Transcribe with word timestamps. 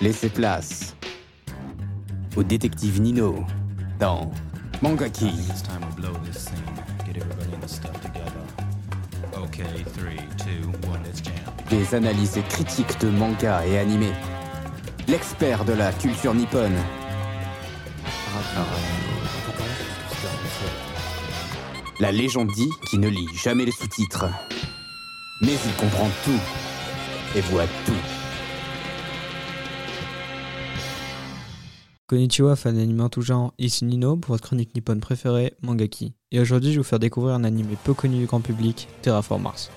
Laissez 0.00 0.28
place 0.28 0.94
au 2.36 2.44
détective 2.44 3.00
Nino 3.00 3.44
dans 3.98 4.30
one, 10.88 11.02
let's 11.02 11.22
jam. 11.24 11.34
Des 11.68 11.94
analyses 11.96 12.38
critiques 12.48 13.00
de 13.00 13.08
manga 13.08 13.66
et 13.66 13.78
animés. 13.78 14.12
L'expert 15.08 15.64
de 15.64 15.72
la 15.72 15.92
culture 15.92 16.32
nippone. 16.32 16.76
La 21.98 22.12
légende 22.12 22.52
dit 22.54 22.70
qu'il 22.88 23.00
ne 23.00 23.08
lit 23.08 23.26
jamais 23.34 23.64
les 23.64 23.72
sous-titres. 23.72 24.26
Mais 25.40 25.54
il 25.54 25.72
comprend 25.74 26.08
tout 26.24 26.40
et 27.36 27.40
voit 27.40 27.66
tout. 27.84 28.17
Konnichiwa, 32.08 32.56
fan 32.56 33.00
en 33.02 33.10
tout 33.10 33.20
genre, 33.20 33.52
ici 33.58 33.84
Nino 33.84 34.16
pour 34.16 34.32
votre 34.32 34.42
chronique 34.44 34.74
nippone 34.74 34.98
préférée, 34.98 35.52
Mangaki. 35.60 36.14
Et 36.32 36.40
aujourd'hui, 36.40 36.70
je 36.70 36.76
vais 36.76 36.82
vous 36.82 36.88
faire 36.88 36.98
découvrir 36.98 37.34
un 37.34 37.44
anime 37.44 37.76
peu 37.84 37.92
connu 37.92 38.16
du 38.16 38.24
grand 38.24 38.40
public, 38.40 38.88
Terraform 39.02 39.42
Mars. 39.42 39.70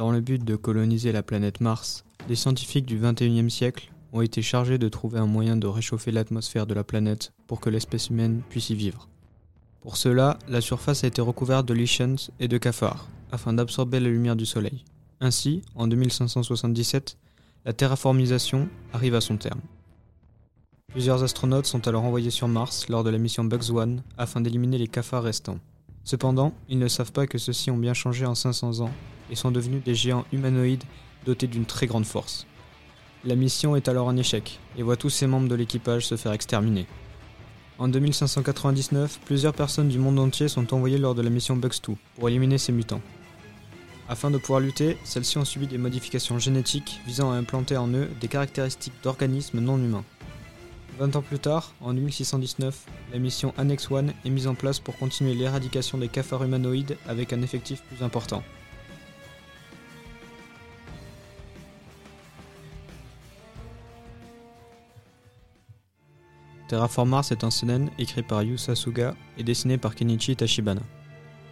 Dans 0.00 0.12
le 0.12 0.22
but 0.22 0.42
de 0.42 0.56
coloniser 0.56 1.12
la 1.12 1.22
planète 1.22 1.60
Mars, 1.60 2.06
les 2.26 2.34
scientifiques 2.34 2.86
du 2.86 2.98
21e 2.98 3.50
siècle 3.50 3.92
ont 4.14 4.22
été 4.22 4.40
chargés 4.40 4.78
de 4.78 4.88
trouver 4.88 5.18
un 5.18 5.26
moyen 5.26 5.58
de 5.58 5.66
réchauffer 5.66 6.10
l'atmosphère 6.10 6.66
de 6.66 6.72
la 6.72 6.84
planète 6.84 7.34
pour 7.46 7.60
que 7.60 7.68
l'espèce 7.68 8.08
humaine 8.08 8.40
puisse 8.48 8.70
y 8.70 8.74
vivre. 8.74 9.10
Pour 9.82 9.98
cela, 9.98 10.38
la 10.48 10.62
surface 10.62 11.04
a 11.04 11.06
été 11.06 11.20
recouverte 11.20 11.68
de 11.68 11.74
lichens 11.74 12.30
et 12.40 12.48
de 12.48 12.56
cafards, 12.56 13.10
afin 13.30 13.52
d'absorber 13.52 14.00
la 14.00 14.08
lumière 14.08 14.36
du 14.36 14.46
Soleil. 14.46 14.86
Ainsi, 15.20 15.60
en 15.74 15.86
2577, 15.86 17.18
la 17.66 17.74
terraformisation 17.74 18.70
arrive 18.94 19.14
à 19.14 19.20
son 19.20 19.36
terme. 19.36 19.60
Plusieurs 20.88 21.22
astronautes 21.22 21.66
sont 21.66 21.86
alors 21.88 22.04
envoyés 22.04 22.30
sur 22.30 22.48
Mars 22.48 22.88
lors 22.88 23.04
de 23.04 23.10
la 23.10 23.18
mission 23.18 23.44
Bugs 23.44 23.70
One 23.70 24.02
afin 24.16 24.40
d'éliminer 24.40 24.78
les 24.78 24.88
cafards 24.88 25.24
restants. 25.24 25.58
Cependant, 26.04 26.52
ils 26.68 26.78
ne 26.78 26.88
savent 26.88 27.12
pas 27.12 27.26
que 27.26 27.38
ceux-ci 27.38 27.70
ont 27.70 27.76
bien 27.76 27.94
changé 27.94 28.26
en 28.26 28.34
500 28.34 28.80
ans 28.80 28.90
et 29.30 29.34
sont 29.34 29.50
devenus 29.50 29.82
des 29.84 29.94
géants 29.94 30.24
humanoïdes 30.32 30.84
dotés 31.24 31.46
d'une 31.46 31.66
très 31.66 31.86
grande 31.86 32.06
force. 32.06 32.46
La 33.24 33.36
mission 33.36 33.76
est 33.76 33.88
alors 33.88 34.08
un 34.08 34.16
échec 34.16 34.58
et 34.78 34.82
voit 34.82 34.96
tous 34.96 35.10
ses 35.10 35.26
membres 35.26 35.48
de 35.48 35.54
l'équipage 35.54 36.06
se 36.06 36.16
faire 36.16 36.32
exterminer. 36.32 36.86
En 37.78 37.88
2599, 37.88 39.20
plusieurs 39.24 39.54
personnes 39.54 39.88
du 39.88 39.98
monde 39.98 40.18
entier 40.18 40.48
sont 40.48 40.72
envoyées 40.74 40.98
lors 40.98 41.14
de 41.14 41.22
la 41.22 41.30
mission 41.30 41.56
Bugs 41.56 41.80
2 41.86 41.94
pour 42.16 42.28
éliminer 42.28 42.58
ces 42.58 42.72
mutants. 42.72 43.00
Afin 44.08 44.30
de 44.30 44.38
pouvoir 44.38 44.60
lutter, 44.60 44.98
celles-ci 45.04 45.38
ont 45.38 45.44
subi 45.44 45.66
des 45.66 45.78
modifications 45.78 46.38
génétiques 46.38 47.00
visant 47.06 47.30
à 47.30 47.36
implanter 47.36 47.76
en 47.76 47.88
eux 47.88 48.08
des 48.20 48.28
caractéristiques 48.28 48.94
d'organismes 49.02 49.60
non 49.60 49.78
humains. 49.78 50.04
20 51.00 51.16
ans 51.16 51.22
plus 51.22 51.38
tard, 51.38 51.72
en 51.80 51.94
2619, 51.94 52.84
la 53.14 53.18
mission 53.18 53.54
Annex 53.56 53.90
One 53.90 54.12
est 54.22 54.28
mise 54.28 54.46
en 54.46 54.54
place 54.54 54.80
pour 54.80 54.98
continuer 54.98 55.32
l'éradication 55.32 55.96
des 55.96 56.08
cafards 56.08 56.44
humanoïdes 56.44 56.98
avec 57.08 57.32
un 57.32 57.40
effectif 57.40 57.82
plus 57.84 58.04
important. 58.04 58.42
Terraform 66.68 67.08
Mars 67.08 67.32
est 67.32 67.44
un 67.44 67.50
seinen 67.50 67.90
écrit 67.98 68.22
par 68.22 68.42
Yu 68.42 68.58
Sasuga 68.58 69.16
et 69.38 69.42
dessiné 69.42 69.78
par 69.78 69.94
Kenichi 69.94 70.36
Tachibana. 70.36 70.82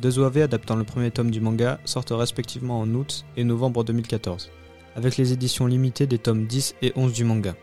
Deux 0.00 0.20
OAV 0.20 0.42
adaptant 0.42 0.76
le 0.76 0.84
premier 0.84 1.10
tome 1.10 1.32
du 1.32 1.40
manga 1.40 1.80
sortent 1.84 2.12
respectivement 2.12 2.78
en 2.78 2.94
août 2.94 3.24
et 3.36 3.42
novembre 3.42 3.82
2014, 3.82 4.50
avec 4.94 5.16
les 5.16 5.32
éditions 5.32 5.66
limitées 5.66 6.06
des 6.06 6.18
tomes 6.18 6.46
10 6.46 6.76
et 6.80 6.92
11 6.94 7.12
du 7.12 7.24
manga. 7.24 7.56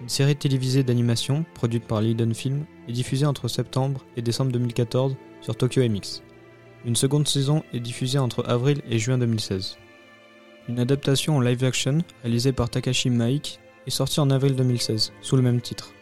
Une 0.00 0.08
série 0.08 0.36
télévisée 0.36 0.84
d'animation, 0.84 1.44
produite 1.54 1.84
par 1.84 2.00
Leiden 2.00 2.32
Film, 2.32 2.66
est 2.88 2.92
diffusée 2.92 3.26
entre 3.26 3.48
septembre 3.48 4.04
et 4.16 4.22
décembre 4.22 4.52
2014 4.52 5.16
sur 5.40 5.56
Tokyo 5.56 5.82
MX. 5.82 6.22
Une 6.84 6.94
seconde 6.94 7.26
saison 7.26 7.64
est 7.72 7.80
diffusée 7.80 8.18
entre 8.18 8.48
avril 8.48 8.80
et 8.88 8.98
juin 9.00 9.18
2016. 9.18 9.76
Une 10.68 10.78
adaptation 10.78 11.36
en 11.36 11.40
live 11.40 11.64
action, 11.64 11.98
réalisée 12.22 12.52
par 12.52 12.70
Takashi 12.70 13.10
Maik, 13.10 13.58
est 13.86 13.90
sortie 13.90 14.20
en 14.20 14.30
avril 14.30 14.54
2016, 14.54 15.12
sous 15.20 15.36
le 15.36 15.42
même 15.42 15.60
titre. 15.60 15.92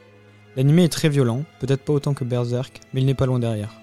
L'anime 0.56 0.80
est 0.80 0.92
très 0.92 1.08
violent, 1.08 1.44
peut-être 1.60 1.84
pas 1.84 1.94
autant 1.94 2.12
que 2.12 2.24
Berserk, 2.24 2.80
mais 2.92 3.00
il 3.00 3.06
n'est 3.06 3.14
pas 3.14 3.26
loin 3.26 3.38
derrière. 3.38 3.80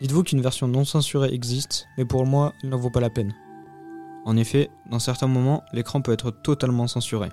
Dites-vous 0.00 0.22
qu'une 0.22 0.42
version 0.42 0.68
non 0.68 0.84
censurée 0.84 1.32
existe, 1.32 1.86
mais 1.98 2.04
pour 2.04 2.24
moi, 2.24 2.52
il 2.62 2.68
n'en 2.68 2.78
vaut 2.78 2.90
pas 2.90 3.00
la 3.00 3.10
peine. 3.10 3.34
En 4.24 4.36
effet, 4.36 4.70
dans 4.90 4.98
certains 5.00 5.26
moments, 5.26 5.64
l'écran 5.72 6.02
peut 6.02 6.12
être 6.12 6.30
totalement 6.30 6.86
censuré. 6.86 7.30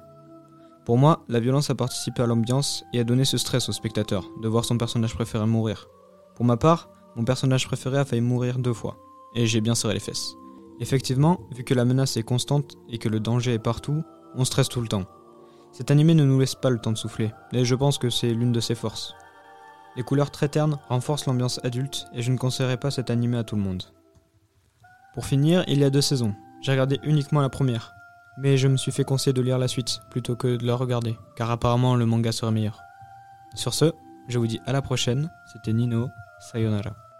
Pour 0.85 0.97
moi, 0.97 1.23
la 1.27 1.39
violence 1.39 1.69
a 1.69 1.75
participé 1.75 2.23
à 2.23 2.25
l'ambiance 2.25 2.83
et 2.93 2.99
a 2.99 3.03
donné 3.03 3.25
ce 3.25 3.37
stress 3.37 3.69
au 3.69 3.71
spectateur, 3.71 4.25
de 4.41 4.47
voir 4.47 4.65
son 4.65 4.77
personnage 4.77 5.13
préféré 5.13 5.45
mourir. 5.45 5.87
Pour 6.35 6.45
ma 6.45 6.57
part, 6.57 6.89
mon 7.15 7.23
personnage 7.23 7.67
préféré 7.67 7.99
a 7.99 8.05
failli 8.05 8.21
mourir 8.21 8.57
deux 8.57 8.73
fois, 8.73 8.97
et 9.35 9.45
j'ai 9.45 9.61
bien 9.61 9.75
serré 9.75 9.93
les 9.93 9.99
fesses. 9.99 10.35
Effectivement, 10.79 11.41
vu 11.55 11.63
que 11.63 11.75
la 11.75 11.85
menace 11.85 12.17
est 12.17 12.23
constante 12.23 12.75
et 12.89 12.97
que 12.97 13.09
le 13.09 13.19
danger 13.19 13.53
est 13.53 13.59
partout, 13.59 14.01
on 14.35 14.45
stresse 14.45 14.69
tout 14.69 14.81
le 14.81 14.87
temps. 14.87 15.05
Cet 15.71 15.91
animé 15.91 16.15
ne 16.15 16.25
nous 16.25 16.39
laisse 16.39 16.55
pas 16.55 16.71
le 16.71 16.79
temps 16.79 16.91
de 16.91 16.97
souffler, 16.97 17.31
et 17.53 17.63
je 17.63 17.75
pense 17.75 17.97
que 17.97 18.09
c'est 18.09 18.33
l'une 18.33 18.51
de 18.51 18.59
ses 18.59 18.75
forces. 18.75 19.13
Les 19.95 20.03
couleurs 20.03 20.31
très 20.31 20.47
ternes 20.47 20.79
renforcent 20.87 21.25
l'ambiance 21.25 21.59
adulte 21.63 22.05
et 22.13 22.21
je 22.21 22.31
ne 22.31 22.37
conseillerais 22.37 22.77
pas 22.77 22.91
cet 22.91 23.09
animé 23.09 23.37
à 23.37 23.43
tout 23.43 23.55
le 23.55 23.61
monde. 23.61 23.83
Pour 25.13 25.25
finir, 25.25 25.65
il 25.67 25.79
y 25.79 25.83
a 25.83 25.89
deux 25.89 26.01
saisons. 26.01 26.33
J'ai 26.61 26.71
regardé 26.71 26.99
uniquement 27.03 27.41
la 27.41 27.49
première, 27.49 27.91
mais 28.37 28.57
je 28.57 28.67
me 28.67 28.77
suis 28.77 28.91
fait 28.91 29.03
conseiller 29.03 29.33
de 29.33 29.41
lire 29.41 29.57
la 29.57 29.67
suite 29.67 30.01
plutôt 30.09 30.35
que 30.35 30.57
de 30.57 30.65
la 30.65 30.75
regarder, 30.75 31.17
car 31.35 31.51
apparemment 31.51 31.95
le 31.95 32.05
manga 32.05 32.31
serait 32.31 32.51
meilleur. 32.51 32.81
Sur 33.55 33.73
ce, 33.73 33.93
je 34.27 34.39
vous 34.39 34.47
dis 34.47 34.61
à 34.65 34.71
la 34.71 34.81
prochaine, 34.81 35.29
c'était 35.51 35.73
Nino, 35.73 36.09
sayonara. 36.39 37.10